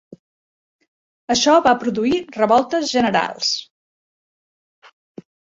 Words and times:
Això 1.35 1.57
va 1.67 1.73
produir 1.83 2.23
revoltes 2.37 2.89
generals. 2.97 3.53